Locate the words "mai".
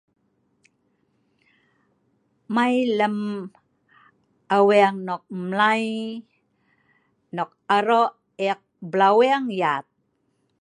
2.55-2.75